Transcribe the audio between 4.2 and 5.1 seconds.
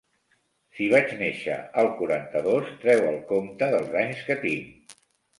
que tinc.